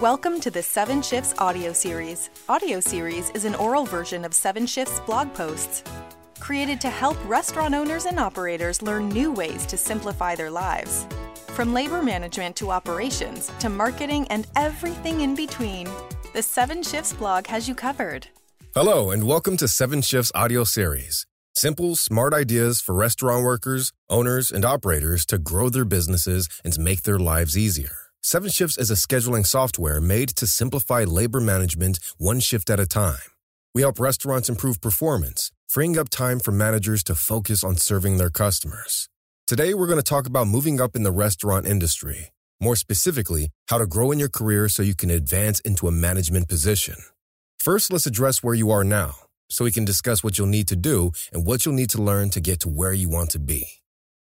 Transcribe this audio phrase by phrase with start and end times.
[0.00, 2.28] Welcome to the Seven Shifts audio series.
[2.48, 5.84] Audio series is an oral version of Seven Shifts blog posts
[6.40, 11.06] created to help restaurant owners and operators learn new ways to simplify their lives.
[11.46, 15.88] From labor management to operations to marketing and everything in between,
[16.32, 18.26] the Seven Shifts blog has you covered.
[18.74, 21.24] Hello, and welcome to Seven Shifts audio series.
[21.54, 26.80] Simple, smart ideas for restaurant workers, owners, and operators to grow their businesses and to
[26.80, 28.03] make their lives easier.
[28.26, 32.86] Seven Shifts is a scheduling software made to simplify labor management one shift at a
[32.86, 33.20] time.
[33.74, 38.30] We help restaurants improve performance, freeing up time for managers to focus on serving their
[38.30, 39.10] customers.
[39.46, 42.32] Today, we're going to talk about moving up in the restaurant industry.
[42.62, 46.48] More specifically, how to grow in your career so you can advance into a management
[46.48, 46.96] position.
[47.58, 49.16] First, let's address where you are now
[49.50, 52.30] so we can discuss what you'll need to do and what you'll need to learn
[52.30, 53.68] to get to where you want to be.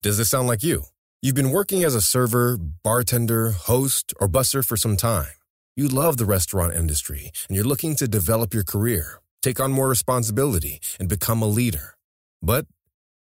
[0.01, 0.85] Does this sound like you?
[1.23, 5.37] You've been working as a server, bartender, host, or busser for some time.
[5.75, 9.87] You love the restaurant industry and you're looking to develop your career, take on more
[9.87, 11.93] responsibility, and become a leader.
[12.41, 12.65] But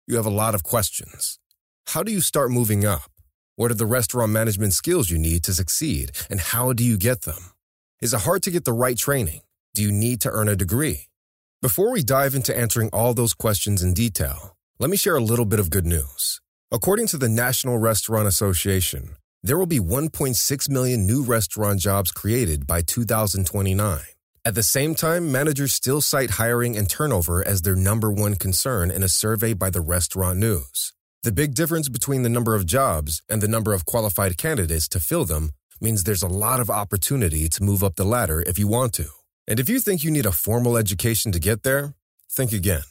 [0.07, 1.39] you have a lot of questions.
[1.87, 3.11] How do you start moving up?
[3.57, 7.23] What are the restaurant management skills you need to succeed, and how do you get
[7.23, 7.51] them?
[8.01, 9.41] Is it hard to get the right training?
[9.73, 11.09] Do you need to earn a degree?
[11.61, 15.43] Before we dive into answering all those questions in detail, let me share a little
[15.43, 16.39] bit of good news.
[16.71, 22.67] According to the National Restaurant Association, there will be 1.6 million new restaurant jobs created
[22.67, 24.01] by 2029.
[24.45, 28.91] At the same time, managers still cite hiring and turnover as their number one concern
[28.91, 30.93] in a survey by the Restaurant News.
[31.23, 34.99] The big difference between the number of jobs and the number of qualified candidates to
[34.99, 38.67] fill them means there's a lot of opportunity to move up the ladder if you
[38.67, 39.09] want to.
[39.47, 41.95] And if you think you need a formal education to get there,
[42.29, 42.85] think again.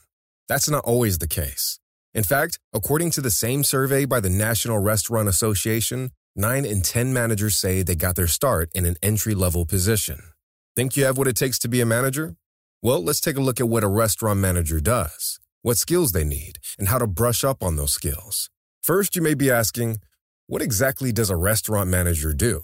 [0.48, 1.78] That's not always the case.
[2.14, 7.12] In fact, according to the same survey by the National Restaurant Association, 9 in 10
[7.12, 10.18] managers say they got their start in an entry level position.
[10.74, 12.36] Think you have what it takes to be a manager?
[12.80, 16.58] Well, let's take a look at what a restaurant manager does, what skills they need,
[16.78, 18.48] and how to brush up on those skills.
[18.80, 19.98] First, you may be asking,
[20.46, 22.62] what exactly does a restaurant manager do?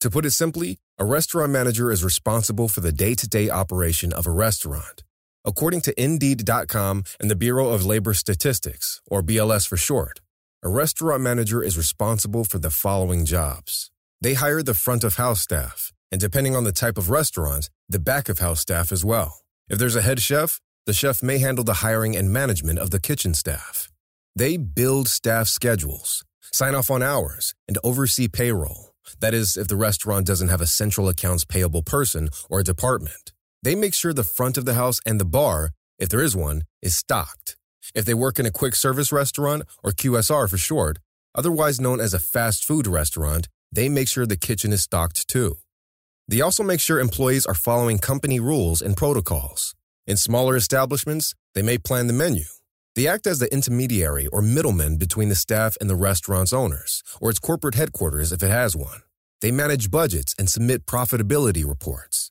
[0.00, 4.12] To put it simply, a restaurant manager is responsible for the day to day operation
[4.12, 5.04] of a restaurant.
[5.48, 10.20] According to Indeed.com and the Bureau of Labor Statistics, or BLS for short,
[10.64, 13.92] a restaurant manager is responsible for the following jobs.
[14.20, 18.00] They hire the front of house staff, and depending on the type of restaurant, the
[18.00, 19.44] back of house staff as well.
[19.68, 22.98] If there's a head chef, the chef may handle the hiring and management of the
[22.98, 23.88] kitchen staff.
[24.34, 28.94] They build staff schedules, sign off on hours, and oversee payroll.
[29.20, 33.32] That is, if the restaurant doesn't have a central accounts payable person or a department.
[33.66, 36.62] They make sure the front of the house and the bar, if there is one,
[36.82, 37.56] is stocked.
[37.96, 41.00] If they work in a quick service restaurant, or QSR for short,
[41.34, 45.56] otherwise known as a fast food restaurant, they make sure the kitchen is stocked too.
[46.28, 49.74] They also make sure employees are following company rules and protocols.
[50.06, 52.44] In smaller establishments, they may plan the menu.
[52.94, 57.30] They act as the intermediary or middleman between the staff and the restaurant's owners, or
[57.30, 59.02] its corporate headquarters if it has one.
[59.40, 62.30] They manage budgets and submit profitability reports.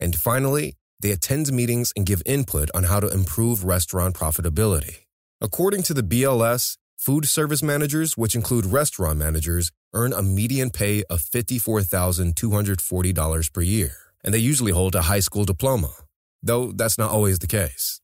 [0.00, 5.04] And finally, they attend meetings and give input on how to improve restaurant profitability.
[5.40, 11.02] According to the BLS, food service managers, which include restaurant managers, earn a median pay
[11.10, 15.92] of $54,240 per year, and they usually hold a high school diploma,
[16.42, 18.00] though that's not always the case.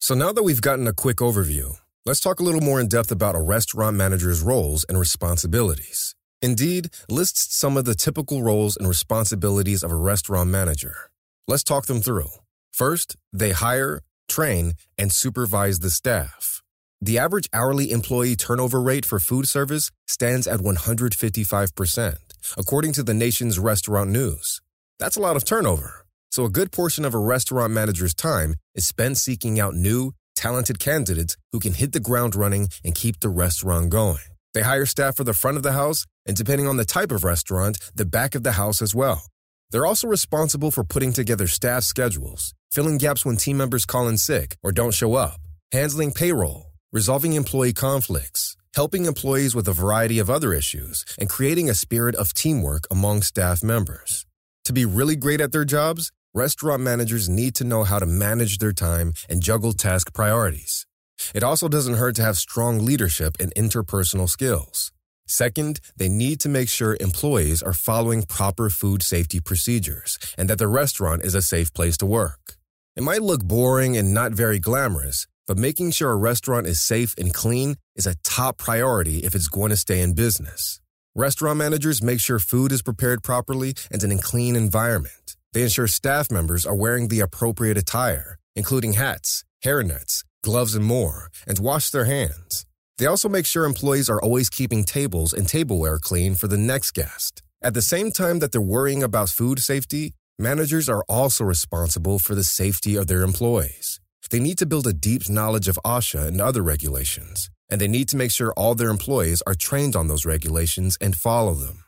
[0.00, 3.12] So now that we've gotten a quick overview, let's talk a little more in depth
[3.12, 6.16] about a restaurant manager's roles and responsibilities.
[6.42, 11.10] Indeed lists some of the typical roles and responsibilities of a restaurant manager.
[11.50, 12.30] Let's talk them through.
[12.70, 16.62] First, they hire, train, and supervise the staff.
[17.00, 22.16] The average hourly employee turnover rate for food service stands at 155%,
[22.56, 24.60] according to the nation's restaurant news.
[25.00, 26.06] That's a lot of turnover.
[26.30, 30.78] So, a good portion of a restaurant manager's time is spent seeking out new, talented
[30.78, 34.28] candidates who can hit the ground running and keep the restaurant going.
[34.54, 37.24] They hire staff for the front of the house and, depending on the type of
[37.24, 39.24] restaurant, the back of the house as well.
[39.70, 44.18] They're also responsible for putting together staff schedules, filling gaps when team members call in
[44.18, 45.38] sick or don't show up,
[45.72, 51.70] handling payroll, resolving employee conflicts, helping employees with a variety of other issues, and creating
[51.70, 54.26] a spirit of teamwork among staff members.
[54.64, 58.58] To be really great at their jobs, restaurant managers need to know how to manage
[58.58, 60.86] their time and juggle task priorities.
[61.34, 64.92] It also doesn't hurt to have strong leadership and interpersonal skills.
[65.30, 70.58] Second, they need to make sure employees are following proper food safety procedures and that
[70.58, 72.56] the restaurant is a safe place to work.
[72.96, 77.14] It might look boring and not very glamorous, but making sure a restaurant is safe
[77.16, 80.80] and clean is a top priority if it's going to stay in business.
[81.14, 85.36] Restaurant managers make sure food is prepared properly and in a clean environment.
[85.52, 91.30] They ensure staff members are wearing the appropriate attire, including hats, hairnets, gloves, and more,
[91.46, 92.66] and wash their hands.
[93.00, 96.90] They also make sure employees are always keeping tables and tableware clean for the next
[96.90, 97.42] guest.
[97.62, 102.34] At the same time that they're worrying about food safety, managers are also responsible for
[102.34, 104.00] the safety of their employees.
[104.30, 108.06] They need to build a deep knowledge of OSHA and other regulations, and they need
[108.10, 111.84] to make sure all their employees are trained on those regulations and follow them.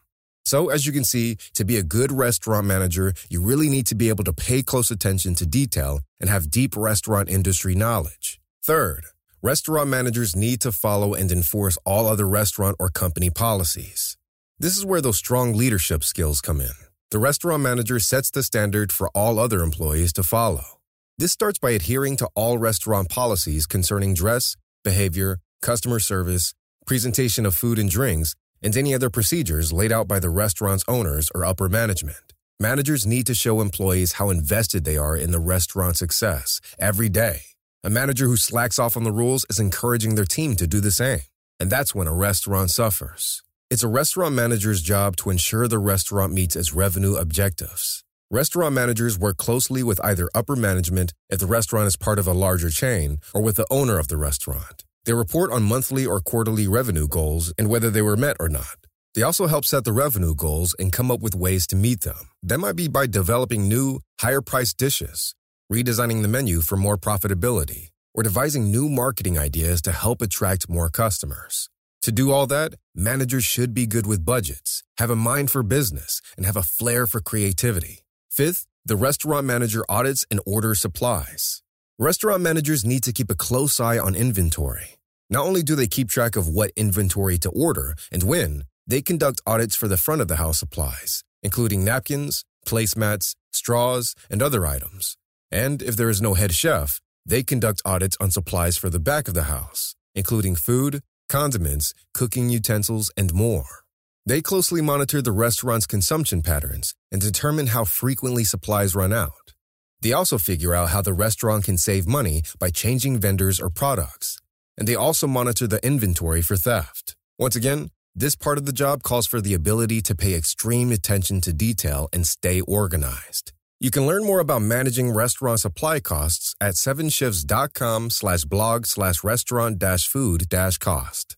[0.46, 3.94] So, as you can see, to be a good restaurant manager, you really need to
[3.94, 8.40] be able to pay close attention to detail and have deep restaurant industry knowledge.
[8.64, 9.04] Third,
[9.42, 14.16] restaurant managers need to follow and enforce all other restaurant or company policies.
[14.60, 16.70] This is where those strong leadership skills come in.
[17.10, 20.78] The restaurant manager sets the standard for all other employees to follow.
[21.18, 26.54] This starts by adhering to all restaurant policies concerning dress, behavior, customer service,
[26.86, 31.28] presentation of food and drinks, and any other procedures laid out by the restaurant's owners
[31.34, 32.32] or upper management.
[32.60, 37.51] Managers need to show employees how invested they are in the restaurant's success every day.
[37.84, 40.92] A manager who slacks off on the rules is encouraging their team to do the
[40.92, 41.22] same.
[41.58, 43.42] And that's when a restaurant suffers.
[43.70, 48.04] It's a restaurant manager's job to ensure the restaurant meets its revenue objectives.
[48.30, 52.32] Restaurant managers work closely with either upper management if the restaurant is part of a
[52.32, 54.84] larger chain or with the owner of the restaurant.
[55.04, 58.76] They report on monthly or quarterly revenue goals and whether they were met or not.
[59.16, 62.30] They also help set the revenue goals and come up with ways to meet them.
[62.44, 65.34] That might be by developing new, higher priced dishes,
[65.72, 70.90] redesigning the menu for more profitability, or devising new marketing ideas to help attract more
[70.90, 71.70] customers.
[72.02, 76.20] To do all that, managers should be good with budgets, have a mind for business,
[76.36, 78.00] and have a flair for creativity.
[78.28, 81.62] Fifth, the restaurant manager audits and orders supplies.
[81.98, 84.98] Restaurant managers need to keep a close eye on inventory.
[85.30, 89.40] Not only do they keep track of what inventory to order and when, they conduct
[89.46, 95.16] audits for the front of the house supplies, including napkins, placemats, straws, and other items.
[95.52, 99.28] And if there is no head chef, they conduct audits on supplies for the back
[99.28, 103.84] of the house, including food, condiments, cooking utensils, and more.
[104.24, 109.52] They closely monitor the restaurant's consumption patterns and determine how frequently supplies run out.
[110.00, 114.40] They also figure out how the restaurant can save money by changing vendors or products.
[114.78, 117.14] And they also monitor the inventory for theft.
[117.38, 121.40] Once again, this part of the job calls for the ability to pay extreme attention
[121.42, 123.52] to detail and stay organized.
[123.82, 129.80] You can learn more about managing restaurant supply costs at sevenshifts.com slash blog slash restaurant
[129.80, 131.36] dash food dash cost.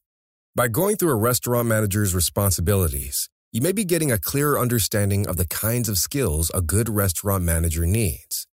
[0.55, 5.39] By going through a restaurant manager's responsibilities, you may be getting a clearer understanding of
[5.39, 8.47] the kinds of skills a good restaurant manager needs.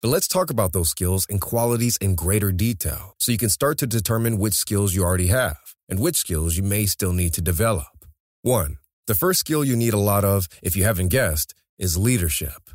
[0.00, 3.76] But let's talk about those skills and qualities in greater detail so you can start
[3.78, 7.42] to determine which skills you already have and which skills you may still need to
[7.42, 8.04] develop.
[8.42, 8.78] 1.
[9.08, 12.71] The first skill you need a lot of, if you haven't guessed, is leadership.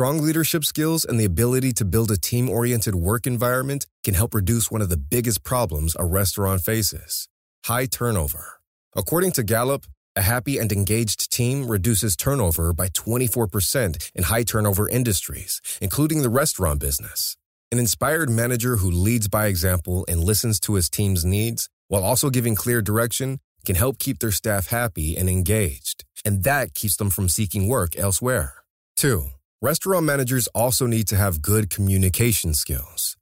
[0.00, 4.32] Strong leadership skills and the ability to build a team oriented work environment can help
[4.32, 7.28] reduce one of the biggest problems a restaurant faces
[7.64, 8.60] high turnover.
[8.96, 9.84] According to Gallup,
[10.16, 16.30] a happy and engaged team reduces turnover by 24% in high turnover industries, including the
[16.30, 17.36] restaurant business.
[17.70, 22.30] An inspired manager who leads by example and listens to his team's needs while also
[22.30, 26.06] giving clear direction can help keep their staff happy and engaged.
[26.24, 28.54] And that keeps them from seeking work elsewhere.
[28.96, 29.32] 2.
[29.62, 33.18] Restaurant managers also need to have good communication skills.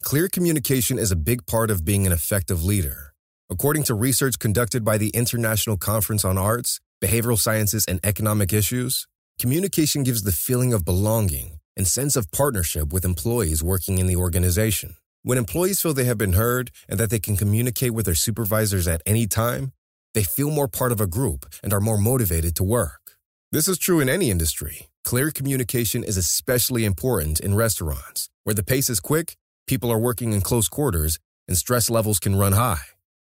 [0.00, 3.12] Clear communication is a big part of being an effective leader.
[3.50, 9.06] According to research conducted by the International Conference on Arts, Behavioral Sciences, and Economic Issues,
[9.38, 14.16] communication gives the feeling of belonging and sense of partnership with employees working in the
[14.16, 14.96] organization.
[15.22, 18.88] When employees feel they have been heard and that they can communicate with their supervisors
[18.88, 19.74] at any time,
[20.14, 23.18] they feel more part of a group and are more motivated to work.
[23.52, 24.88] This is true in any industry.
[25.04, 30.32] Clear communication is especially important in restaurants, where the pace is quick, people are working
[30.32, 32.86] in close quarters, and stress levels can run high.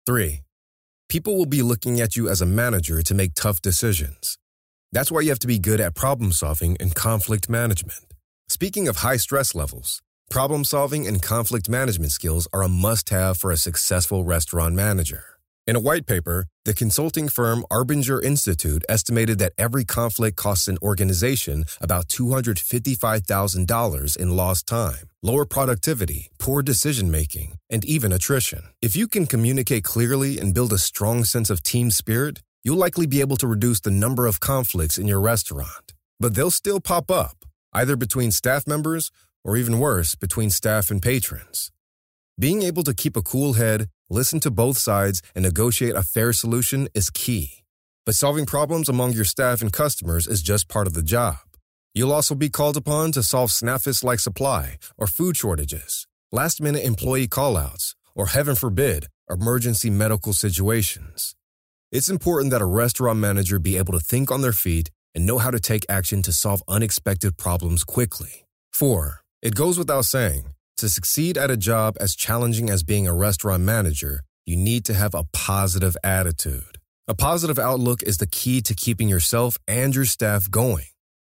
[0.04, 0.40] Three,
[1.08, 4.36] people will be looking at you as a manager to make tough decisions.
[4.90, 8.14] That's why you have to be good at problem solving and conflict management.
[8.48, 13.36] Speaking of high stress levels, problem solving and conflict management skills are a must have
[13.36, 15.29] for a successful restaurant manager.
[15.70, 20.76] In a white paper, the consulting firm Arbinger Institute estimated that every conflict costs an
[20.82, 28.64] organization about $255,000 in lost time, lower productivity, poor decision making, and even attrition.
[28.82, 33.06] If you can communicate clearly and build a strong sense of team spirit, you'll likely
[33.06, 35.92] be able to reduce the number of conflicts in your restaurant.
[36.18, 39.12] But they'll still pop up, either between staff members
[39.44, 41.70] or even worse, between staff and patrons.
[42.40, 46.32] Being able to keep a cool head, listen to both sides, and negotiate a fair
[46.32, 47.62] solution is key.
[48.06, 51.36] but solving problems among your staff and customers is just part of the job.
[51.94, 56.84] You'll also be called upon to solve SNAFUs like supply or food shortages, last minute
[56.84, 61.34] employee callouts, or heaven forbid, emergency medical situations.
[61.92, 65.38] It's important that a restaurant manager be able to think on their feet and know
[65.38, 68.46] how to take action to solve unexpected problems quickly.
[68.72, 69.20] 4.
[69.42, 73.62] It goes without saying, to succeed at a job as challenging as being a restaurant
[73.62, 76.78] manager, you need to have a positive attitude.
[77.06, 80.86] A positive outlook is the key to keeping yourself and your staff going.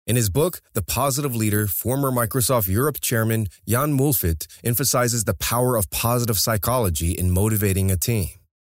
[0.05, 5.75] In his book, The Positive Leader, former Microsoft Europe chairman Jan Muhlfeit emphasizes the power
[5.75, 8.29] of positive psychology in motivating a team.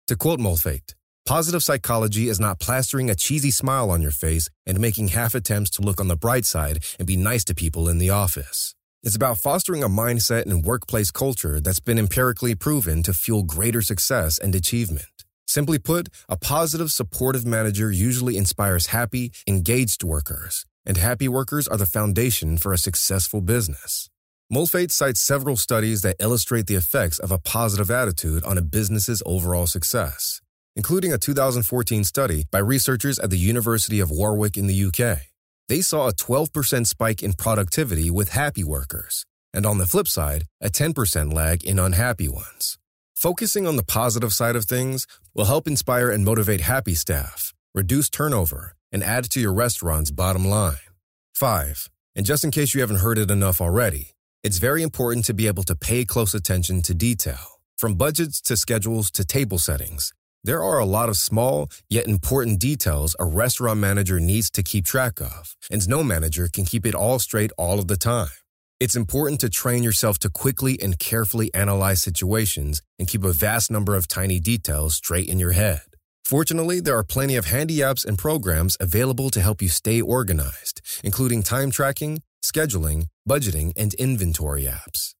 [0.07, 0.95] To quote Muhlfeit,
[1.27, 5.71] positive psychology is not plastering a cheesy smile on your face and making half attempts
[5.71, 8.77] to look on the bright side and be nice to people in the office.
[9.05, 13.83] It's about fostering a mindset and workplace culture that's been empirically proven to fuel greater
[13.83, 15.25] success and achievement.
[15.45, 21.77] Simply put, a positive, supportive manager usually inspires happy, engaged workers, and happy workers are
[21.77, 24.09] the foundation for a successful business.
[24.53, 29.21] Muhlfeit cites several studies that illustrate the effects of a positive attitude on a business's
[29.27, 30.41] overall success,
[30.77, 35.32] including a 2014 study by researchers at the University of Warwick in the UK.
[35.69, 40.45] They saw a 12% spike in productivity with happy workers, and on the flip side,
[40.61, 42.79] a 10% lag in unhappy ones.
[43.15, 48.11] Focusing on the positive side of things will help inspire and motivate happy staff, reduce
[48.11, 50.91] turnover, and add to your restaurant's bottom line.
[51.35, 51.89] 5.
[52.17, 54.11] And just in case you haven't heard it enough already,
[54.43, 57.61] it's very important to be able to pay close attention to detail.
[57.77, 60.13] From budgets to schedules to table settings,
[60.45, 64.85] there are a lot of small yet important details a restaurant manager needs to keep
[64.85, 68.37] track of, and no manager can keep it all straight all of the time.
[68.81, 73.71] It's important to train yourself to quickly and carefully analyze situations and keep a vast
[73.71, 75.83] number of tiny details straight in your head.
[76.25, 80.81] Fortunately, there are plenty of handy apps and programs available to help you stay organized,
[81.05, 85.15] including time tracking, scheduling, budgeting, and inventory apps.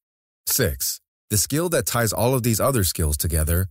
[0.47, 0.99] 6.
[1.29, 3.67] The skill that ties all of these other skills together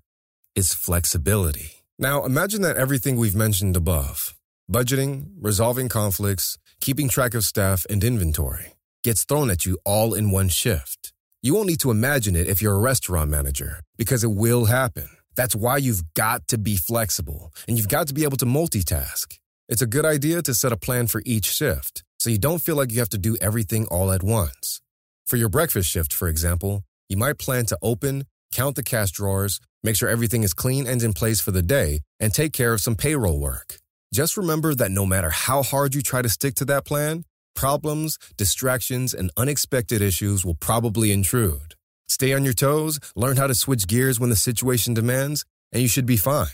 [0.54, 1.84] is flexibility.
[1.98, 4.34] Now, imagine that everything we've mentioned above
[4.70, 8.72] budgeting, resolving conflicts, keeping track of staff, and inventory
[9.04, 11.12] gets thrown at you all in one shift.
[11.42, 15.08] You won't need to imagine it if you're a restaurant manager, because it will happen.
[15.34, 19.38] That's why you've got to be flexible and you've got to be able to multitask.
[19.68, 22.76] It's a good idea to set a plan for each shift so you don't feel
[22.76, 24.80] like you have to do everything all at once.
[25.26, 29.58] For your breakfast shift, for example, you might plan to open, count the cash drawers,
[29.82, 32.80] make sure everything is clean and in place for the day, and take care of
[32.80, 33.78] some payroll work.
[34.14, 38.18] Just remember that no matter how hard you try to stick to that plan, Problems,
[38.36, 41.74] distractions, and unexpected issues will probably intrude.
[42.08, 45.88] Stay on your toes, learn how to switch gears when the situation demands, and you
[45.88, 46.48] should be fine.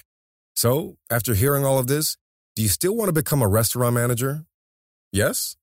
[0.54, 2.16] So, after hearing all of this,
[2.56, 4.44] do you still want to become a restaurant manager?
[5.12, 5.56] Yes?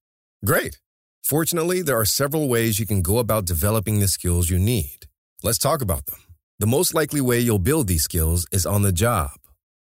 [0.43, 0.79] Great.
[1.21, 5.07] Fortunately, there are several ways you can go about developing the skills you need.
[5.45, 6.17] Let's talk about them.
[6.57, 9.29] The most likely way you'll build these skills is on the job.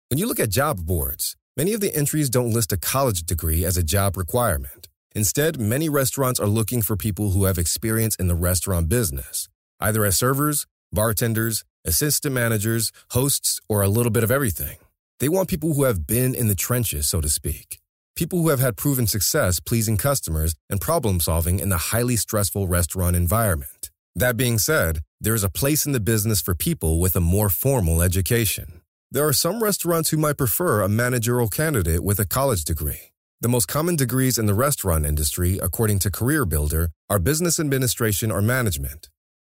[0.09, 3.63] When you look at job boards, many of the entries don't list a college degree
[3.63, 4.89] as a job requirement.
[5.15, 9.47] Instead, many restaurants are looking for people who have experience in the restaurant business,
[9.79, 14.77] either as servers, bartenders, assistant managers, hosts, or a little bit of everything.
[15.21, 17.79] They want people who have been in the trenches, so to speak.
[18.17, 22.67] People who have had proven success pleasing customers and problem solving in the highly stressful
[22.67, 23.89] restaurant environment.
[24.17, 27.49] That being said, there is a place in the business for people with a more
[27.49, 28.81] formal education.
[29.09, 33.11] There are some restaurants who might prefer a managerial candidate with a college degree.
[33.41, 38.43] The most common degrees in the restaurant industry, according to CareerBuilder, are business administration or
[38.43, 39.09] management,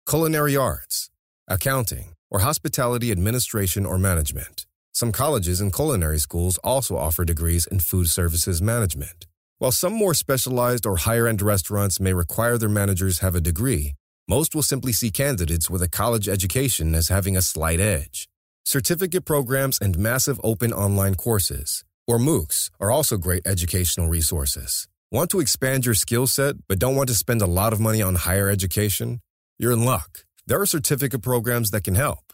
[0.05, 1.09] culinary arts,
[1.47, 4.65] accounting, or hospitality administration or management.
[4.91, 9.25] Some colleges and culinary schools also offer degrees in food services management.
[9.59, 13.93] While some more specialized or higher end restaurants may require their managers have a degree,
[14.31, 18.29] most will simply see candidates with a college education as having a slight edge.
[18.63, 24.87] Certificate programs and massive open online courses, or MOOCs are also great educational resources.
[25.11, 28.01] Want to expand your skill set but don't want to spend a lot of money
[28.01, 29.19] on higher education?
[29.59, 30.23] You're in luck.
[30.47, 32.25] There are certificate programs that can help.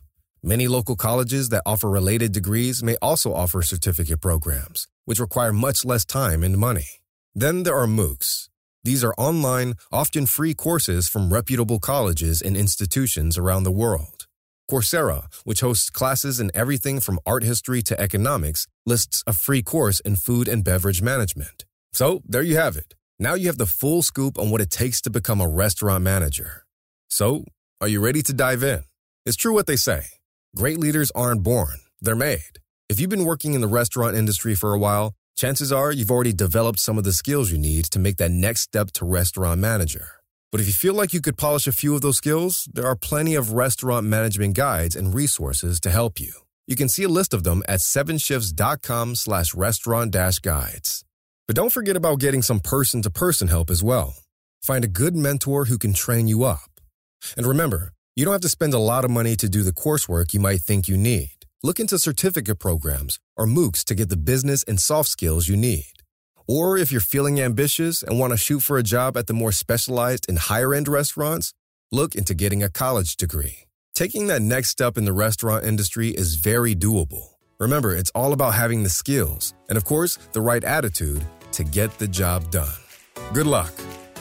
[0.44, 5.84] Many local colleges that offer related degrees may also offer certificate programs, which require much
[5.84, 6.89] less time and money.
[7.34, 8.50] Then there are MOOCs.
[8.84, 14.27] These are online, often free courses from reputable colleges and institutions around the world.
[14.69, 20.00] Coursera, which hosts classes in everything from art history to economics, lists a free course
[20.01, 21.65] in food and beverage management.
[21.93, 22.93] So there you have it.
[23.19, 26.65] Now you have the full scoop on what it takes to become a restaurant manager.
[27.07, 27.46] So,
[27.81, 28.84] are you ready to dive in?
[29.25, 30.03] It's true what they say
[30.55, 32.60] great leaders aren't born, they're made.
[32.89, 36.34] If you've been working in the restaurant industry for a while, chances are you've already
[36.34, 40.08] developed some of the skills you need to make that next step to restaurant manager.
[40.51, 42.96] But if you feel like you could polish a few of those skills, there are
[42.96, 46.34] plenty of restaurant management guides and resources to help you.
[46.65, 51.06] You can see a list of them at sevenshifts.com slash restaurant dash guides.
[51.48, 54.15] But don't forget about getting some person to person help as well.
[54.62, 56.72] Find a good mentor who can train you up.
[57.38, 60.34] And remember, you don't have to spend a lot of money to do the coursework
[60.34, 61.47] you might think you need.
[61.64, 65.92] Look into certificate programs or MOOCs to get the business and soft skills you need.
[66.48, 69.52] Or if you're feeling ambitious and want to shoot for a job at the more
[69.52, 71.56] specialized and higher end restaurants,
[71.92, 73.66] look into getting a college degree.
[73.96, 77.30] Taking that next step in the restaurant industry is very doable.
[77.60, 81.92] Remember, it's all about having the skills and, of course, the right attitude to get
[81.98, 82.78] the job done.
[83.34, 83.74] Good luck.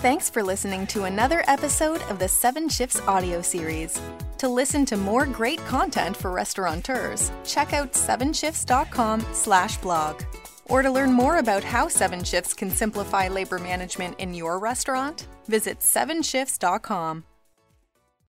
[0.03, 3.99] Thanks for listening to another episode of the Seven Shifts audio series.
[4.37, 10.23] To listen to more great content for restaurateurs, check out sevenshifts.com slash blog.
[10.67, 15.29] Or to learn more about how Seven Shifts can simplify labor management in your restaurant,
[15.47, 17.25] visit sevenshifts.com.